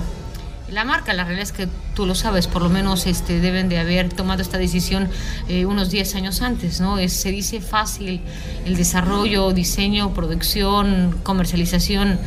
[0.69, 1.13] la marca.
[1.13, 4.41] La realidad es que tú lo sabes, por lo menos este, deben de haber tomado
[4.41, 5.09] esta decisión
[5.47, 6.81] eh, unos 10 años antes.
[6.81, 6.97] ¿no?
[7.07, 8.21] Se dice fácil
[8.65, 12.19] el desarrollo, diseño, producción, comercialización.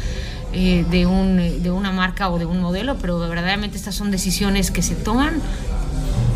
[0.52, 4.72] Eh, de, un, de una marca o de un modelo, pero verdaderamente estas son decisiones
[4.72, 5.40] que se toman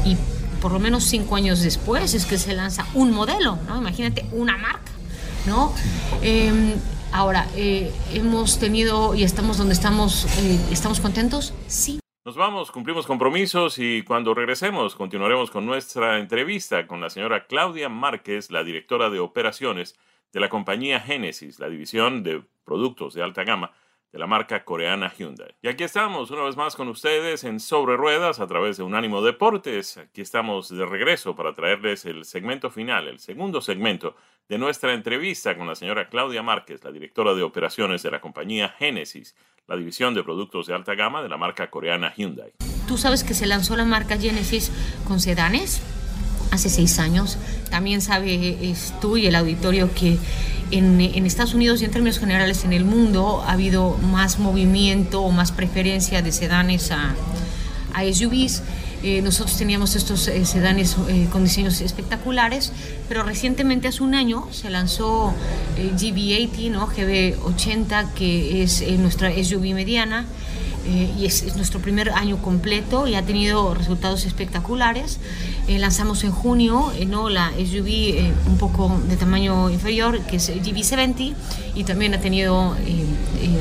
[0.05, 0.17] y
[0.61, 3.77] por lo menos cinco años después es que se lanza un modelo, ¿no?
[3.77, 4.93] Imagínate una marca.
[5.47, 5.75] ¿no?
[6.23, 6.75] Em,
[7.13, 11.55] ahora, eh, hemos tenido y estamos donde estamos, eh, ¿estamos contentos?
[11.67, 12.01] Sí.
[12.25, 17.91] Nos vamos, cumplimos compromisos y cuando regresemos continuaremos con nuestra entrevista con la señora Claudia
[17.91, 19.95] Márquez, la directora de operaciones
[20.33, 23.73] de la compañía Génesis, la división de productos de alta gama
[24.15, 25.57] de la marca coreana Hyundai.
[25.61, 29.21] Y aquí estamos una vez más con ustedes en Sobre Ruedas a través de Unánimo
[29.23, 29.97] Deportes.
[29.97, 34.15] Aquí estamos de regreso para traerles el segmento final, el segundo segmento
[34.49, 38.69] de nuestra entrevista con la señora Claudia Márquez, la directora de operaciones de la compañía
[38.79, 39.35] Genesis,
[39.67, 42.53] la división de productos de alta gama de la marca coreana Hyundai.
[42.87, 44.71] Tú sabes que se lanzó la marca Genesis
[45.09, 45.83] con sedanes
[46.55, 47.37] hace seis años.
[47.71, 50.19] También sabes tú y el auditorio que
[50.71, 55.31] en, Estados Unidos y en términos generales en el mundo ha habido más movimiento o
[55.31, 57.15] más preferencia de sedanes a,
[57.93, 58.63] a SUVs.
[59.03, 62.73] Eh, nosotros teníamos estos eh, sedanes eh, con diseños espectaculares,
[63.07, 65.35] pero recientemente, hace un año, se lanzó
[65.77, 66.89] GB80, ¿no?
[66.89, 70.25] GB80, que es nuestra SUV mediana.
[70.87, 75.19] Y es, es, nuestro primer año completo y ha tenido resultados espectaculares.
[75.67, 77.31] Eh, lanzamos en junio eh, ¿no?
[77.31, 81.35] la SUV eh, un poco de tamaño inferior, que es GV70,
[81.75, 82.77] y también ha tenido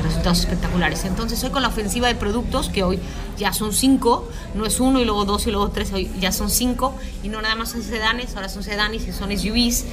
[0.03, 1.05] resultados espectaculares.
[1.05, 2.99] Entonces, hoy con la ofensiva de productos, que hoy
[3.37, 6.49] ya son cinco, no es uno y luego dos y luego tres, hoy ya son
[6.49, 9.85] cinco, y no nada más son sedanes, ahora son sedanes y son SUVs.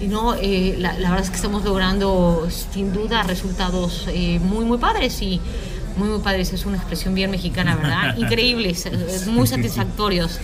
[0.00, 4.06] Y no, la, la, verdad es que estamos logrando sin duda resultados
[4.40, 5.40] muy, muy padres y
[5.96, 6.52] muy, muy padres.
[6.52, 8.16] Es una expresión bien mexicana, ¿verdad?
[8.18, 8.88] Increíbles,
[9.26, 10.38] muy satisfactorios.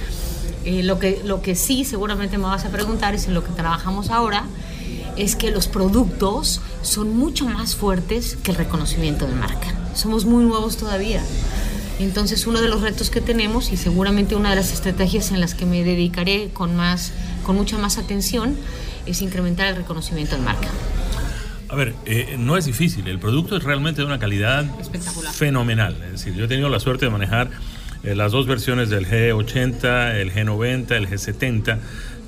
[0.65, 3.53] Eh, lo, que, lo que sí seguramente me vas a preguntar es en lo que
[3.53, 4.45] trabajamos ahora,
[5.17, 9.75] es que los productos son mucho más fuertes que el reconocimiento de marca.
[9.95, 11.23] Somos muy nuevos todavía.
[11.99, 15.55] Entonces uno de los retos que tenemos y seguramente una de las estrategias en las
[15.55, 17.13] que me dedicaré con, más,
[17.45, 18.57] con mucha más atención
[19.07, 20.69] es incrementar el reconocimiento de marca.
[21.69, 24.65] A ver, eh, no es difícil, el producto es realmente de una calidad
[25.33, 25.97] fenomenal.
[26.07, 27.51] Es decir, yo he tenido la suerte de manejar
[28.03, 31.79] eh, las dos versiones del G80, el G90, el G70.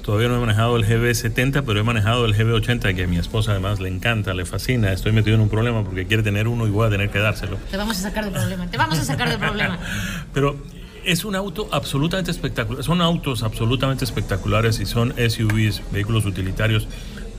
[0.02, 3.52] Todavía no he manejado el GB70, pero he manejado el GB80, que a mi esposa
[3.52, 4.92] además le encanta, le fascina.
[4.92, 7.58] Estoy metido en un problema porque quiere tener uno y voy a tener que dárselo.
[7.70, 9.78] Te vamos a sacar del problema, te vamos a sacar del problema.
[10.34, 10.56] pero
[11.04, 12.82] es un auto absolutamente espectacular.
[12.82, 16.88] Son autos absolutamente espectaculares y son SUVs, vehículos utilitarios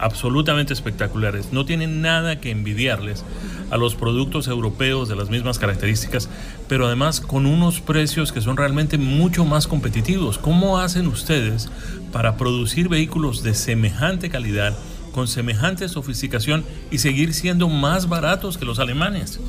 [0.01, 1.53] absolutamente espectaculares.
[1.53, 3.23] No tienen nada que envidiarles
[3.69, 6.27] a los productos europeos de las mismas características,
[6.67, 10.37] pero además con unos precios que son realmente mucho más competitivos.
[10.37, 11.69] ¿Cómo hacen ustedes
[12.11, 14.77] para producir vehículos de semejante calidad,
[15.13, 19.39] con semejante sofisticación y seguir siendo más baratos que los alemanes?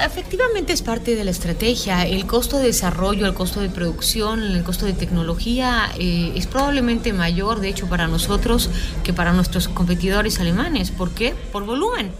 [0.00, 2.06] Efectivamente es parte de la estrategia.
[2.06, 7.12] El costo de desarrollo, el costo de producción, el costo de tecnología eh, es probablemente
[7.12, 8.70] mayor, de hecho, para nosotros
[9.04, 10.90] que para nuestros competidores alemanes.
[10.90, 11.34] ¿Por qué?
[11.52, 12.10] Por volumen.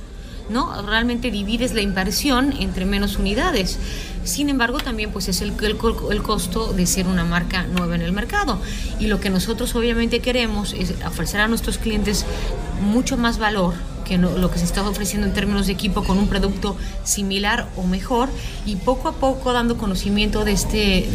[0.51, 0.83] ¿no?
[0.83, 3.79] Realmente divides la inversión entre menos unidades.
[4.25, 5.79] Sin embargo, también pues es el, el,
[6.11, 8.59] el, costo de ser una marca nueva en el mercado.
[8.99, 12.27] Y lo que nosotros obviamente queremos es ofrecer a nuestros clientes
[12.81, 13.75] mucho más valor
[14.05, 17.85] que lo que se está ofreciendo en términos de equipo con un producto similar o
[17.85, 18.29] mejor
[18.67, 21.09] y poco a poco dando conocimiento de este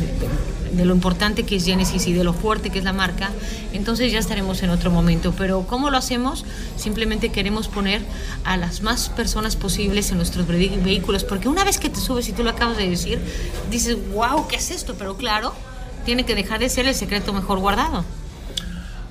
[0.71, 3.31] de, lo importante que es Genesis y de lo fuerte que es la marca,
[3.73, 5.33] entonces ya estaremos en otro momento.
[5.37, 6.45] Pero ¿cómo lo hacemos?
[6.75, 8.01] Simplemente queremos poner
[8.43, 12.33] a las más personas posibles en nuestros vehículos, porque una vez que te subes y
[12.33, 13.19] tú lo acabas de decir,
[13.71, 14.95] dices, wow, ¿qué es esto?
[14.97, 15.53] Pero claro,
[16.05, 18.03] tiene que dejar de ser el secreto mejor guardado.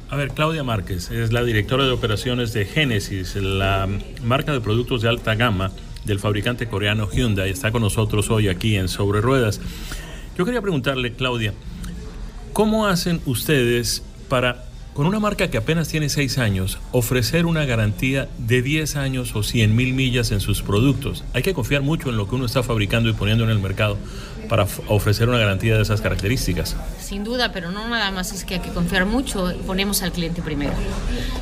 [0.09, 3.88] A ver, Claudia Márquez es la directora de operaciones de Genesis, la
[4.23, 5.73] marca de productos de alta gama
[6.05, 7.51] del fabricante coreano Hyundai.
[7.51, 9.61] Está con nosotros hoy aquí en Sobre Ruedas.
[10.38, 11.55] Yo quería preguntarle, Claudia,
[12.53, 18.29] ¿cómo hacen ustedes para, con una marca que apenas tiene seis años, ofrecer una garantía
[18.38, 21.25] de 10 años o 100 mil millas en sus productos?
[21.35, 23.99] Hay que confiar mucho en lo que uno está fabricando y poniendo en el mercado
[24.48, 26.76] para ofrecer una garantía de esas características.
[27.00, 30.42] Sin duda, pero no nada más es que hay que confiar mucho, ponemos al cliente
[30.42, 30.72] primero.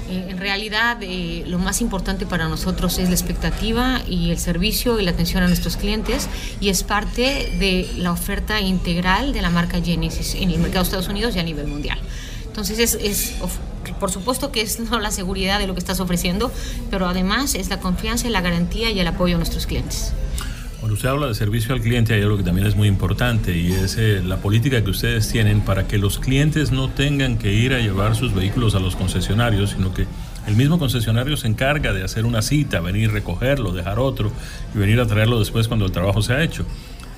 [0.08, 5.00] Eh, en realidad, eh, lo más importante para nosotros es la expectativa y el servicio
[5.00, 6.28] y la atención a nuestros clientes
[6.60, 10.84] y es parte de la oferta integral de la marca Genesis en el mercado de
[10.84, 11.98] Estados Unidos y a nivel mundial.
[12.46, 13.34] Entonces, es, es
[13.98, 16.52] por supuesto que es no la seguridad de lo que estás ofreciendo,
[16.90, 20.12] pero además es la confianza y la garantía y el apoyo a nuestros clientes.
[20.85, 23.73] Cuando usted habla de servicio al cliente, hay algo que también es muy importante y
[23.73, 27.73] es eh, la política que ustedes tienen para que los clientes no tengan que ir
[27.73, 30.07] a llevar sus vehículos a los concesionarios, sino que
[30.47, 34.30] el mismo concesionario se encarga de hacer una cita, venir a recogerlo, dejar otro
[34.74, 36.66] y venir a traerlo después cuando el trabajo se ha hecho.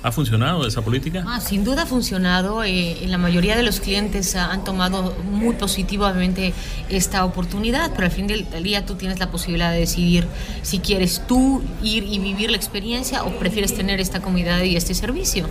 [0.03, 1.23] ¿Ha funcionado esa política?
[1.27, 2.63] Ah, sin duda ha funcionado.
[2.63, 6.53] Eh, la mayoría de los clientes han tomado muy positivamente
[6.89, 10.27] esta oportunidad, pero al fin del día tú tienes la posibilidad de decidir
[10.61, 14.93] si quieres tú ir y vivir la experiencia o prefieres tener esta comodidad y este
[14.93, 15.49] servicio.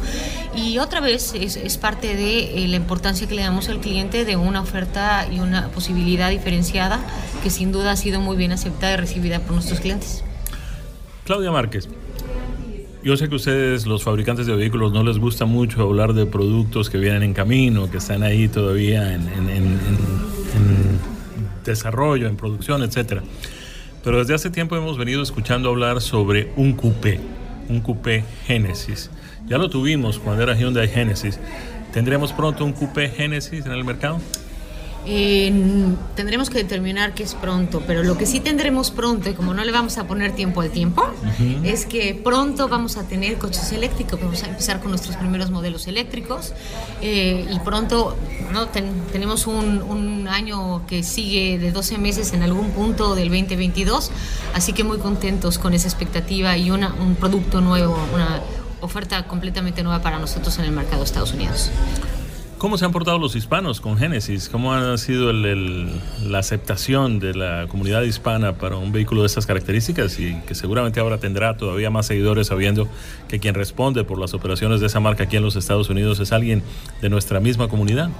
[0.54, 4.36] Y otra vez es, parte de eh, la importancia que le damos al cliente de
[4.36, 7.00] una oferta y una posibilidad diferenciada
[7.42, 10.22] que sin duda ha sido muy bien aceptada y recibida por nuestros clientes.
[11.24, 11.88] Claudia Márquez,
[13.06, 16.90] Yo sé que ustedes, los fabricantes de vehículos, no les gusta mucho hablar de productos
[16.90, 19.22] que vienen en camino, que están ahí todavía en,
[21.64, 23.20] desarrollo, en producción, etc.
[24.02, 27.20] Pero desde hace tiempo hemos venido escuchando hablar sobre un coupé,
[27.68, 29.08] un coupé Genesis.
[29.46, 31.38] Ya lo tuvimos cuando era Hyundai Genesis.
[31.92, 34.18] ¿Tendremos pronto un coupé Genesis en el mercado?
[36.16, 39.64] Tendremos que determinar qué es pronto, pero lo que sí tendremos pronto, y como no
[39.64, 41.04] le vamos a poner tiempo al tiempo,
[41.62, 45.86] es que pronto vamos a tener coches eléctricos, vamos a empezar con nuestros primeros modelos
[45.86, 46.54] eléctricos
[47.02, 48.16] eh, y pronto
[48.52, 54.10] no tenemos un, un, año que sigue de 12 meses en algún punto del 2022,
[54.54, 58.40] así que muy contentos con esa expectativa y una, un producto nuevo, una
[58.80, 61.70] oferta completamente nueva para nosotros en el mercado de Estados Unidos.
[62.66, 64.48] ¿Cómo se han portado los hispanos con Génesis?
[64.48, 70.18] ¿Cómo ha sido la aceptación de la comunidad hispana para un vehículo de estas características
[70.18, 72.88] y que seguramente ahora tendrá todavía más seguidores sabiendo
[73.28, 76.32] que quien responde por las operaciones de esa marca aquí en los Estados Unidos es
[76.32, 76.64] alguien
[77.00, 78.10] de nuestra misma comunidad?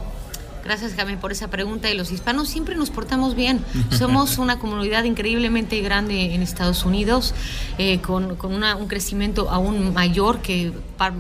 [0.67, 1.89] Gracias, Jaime, por esa pregunta.
[1.89, 3.61] Y los hispanos siempre nos portamos bien.
[3.91, 7.37] Somos una comunidad increíblemente grande en Estados Unidos,
[7.79, 11.15] eh, con, con un crecimiento aún mayor que para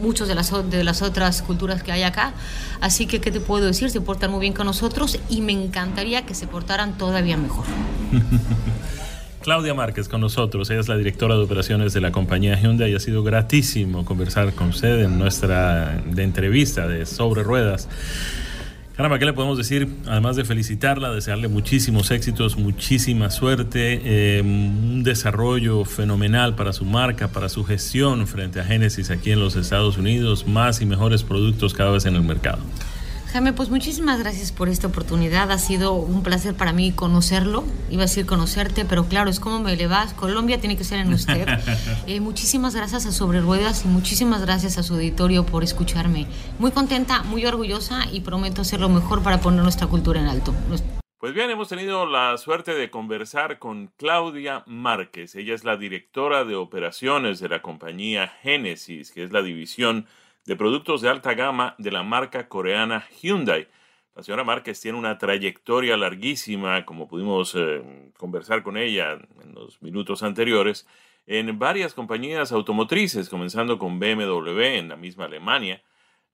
[0.00, 2.32] muchos de las, de las otras culturas que hay acá.
[2.80, 3.90] Así que, ¿qué te puedo decir?
[3.90, 7.64] Se portan muy bien con nosotros y me encantaría que se portaran todavía mejor.
[9.42, 12.94] Claudia Márquez con nosotros, ella es la directora de operaciones de la compañía Hyundai y
[12.94, 17.88] ha sido gratísimo conversar con usted en nuestra de entrevista de Sobre Ruedas.
[18.96, 19.88] Caramba, ¿qué le podemos decir?
[20.06, 27.28] Además de felicitarla, desearle muchísimos éxitos, muchísima suerte, eh, un desarrollo fenomenal para su marca,
[27.28, 31.72] para su gestión frente a Genesis aquí en los Estados Unidos, más y mejores productos
[31.72, 32.58] cada vez en el mercado.
[33.32, 35.50] Jaime, pues muchísimas gracias por esta oportunidad.
[35.50, 37.64] Ha sido un placer para mí conocerlo.
[37.90, 40.12] Iba a decir conocerte, pero claro, es como me le vas.
[40.12, 41.48] Colombia tiene que ser en usted.
[42.06, 46.26] Eh, muchísimas gracias a Sobre Ruedas y muchísimas gracias a su auditorio por escucharme.
[46.58, 50.52] Muy contenta, muy orgullosa y prometo hacer lo mejor para poner nuestra cultura en alto.
[51.18, 55.36] Pues bien, hemos tenido la suerte de conversar con Claudia Márquez.
[55.36, 60.06] Ella es la directora de operaciones de la compañía Genesis, que es la división
[60.44, 63.68] de productos de alta gama de la marca coreana Hyundai.
[64.14, 69.12] La señora Márquez tiene una trayectoria larguísima, como pudimos eh, conversar con ella
[69.42, 70.86] en los minutos anteriores,
[71.26, 75.82] en varias compañías automotrices, comenzando con BMW en la misma Alemania.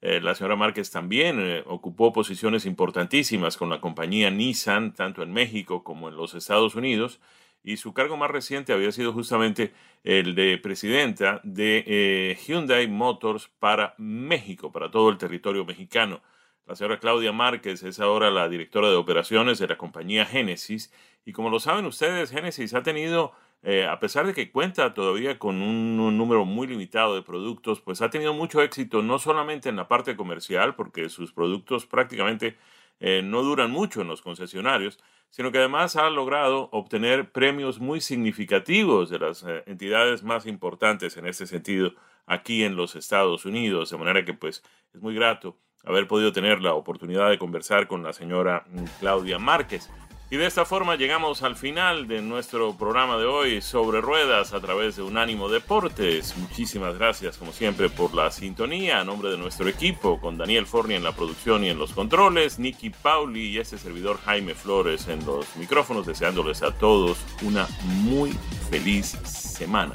[0.01, 5.33] Eh, la señora Márquez también eh, ocupó posiciones importantísimas con la compañía Nissan, tanto en
[5.33, 7.21] México como en los Estados Unidos,
[7.69, 13.51] y su cargo más reciente había sido justamente el de presidenta de eh, Hyundai Motors
[13.59, 16.23] para México, para todo el territorio mexicano.
[16.67, 20.91] La señora Claudia Márquez es ahora la directora de operaciones de la compañía Genesis
[21.27, 25.39] y como lo saben ustedes, Genesis ha tenido, eh, a pesar de que cuenta todavía
[25.39, 29.77] con un, número muy limitado de productos, pues ha tenido mucho éxito no solamente en
[29.77, 32.57] la parte comercial, porque sus productos prácticamente
[32.99, 34.99] eh, no duran mucho en los concesionarios,
[35.31, 41.17] sino que además ha logrado obtener premios muy significativos de las eh, entidades más importantes
[41.17, 41.93] en este sentido
[42.27, 44.63] aquí en los Estados Unidos, de manera que pues
[44.93, 49.39] es muy grato haber podido tener la oportunidad de conversar con la señora mm, Claudia
[49.39, 49.91] Márquez.
[50.31, 54.61] Y de esta forma llegamos al final de nuestro programa de hoy sobre ruedas a
[54.61, 56.37] través de Unánimo Deportes.
[56.37, 60.97] Muchísimas gracias como siempre por la sintonía a nombre de nuestro equipo con Daniel Forni
[60.97, 65.25] en la producción y en los controles, Nicky Pauli y este servidor Jaime Flores en
[65.25, 68.33] los micrófonos deseándoles a todos una muy
[68.71, 69.95] feliz semana.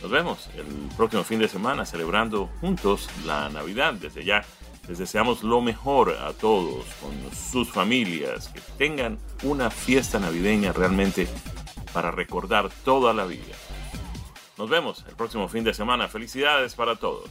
[0.00, 0.64] Nos vemos el
[0.96, 4.46] próximo fin de semana celebrando juntos la Navidad desde ya
[4.88, 11.28] les deseamos lo mejor a todos con sus familias, que tengan una fiesta navideña realmente
[11.92, 13.54] para recordar toda la vida.
[14.58, 16.08] Nos vemos el próximo fin de semana.
[16.08, 17.28] Felicidades para todos.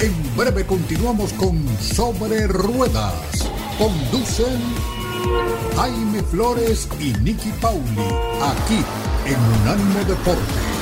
[0.00, 3.50] En breve continuamos con Sobre Ruedas.
[3.78, 4.60] Conducen
[5.76, 8.06] Jaime Flores y Nicky Pauli,
[8.42, 8.84] aquí
[9.26, 10.77] en Unánimo Deporte.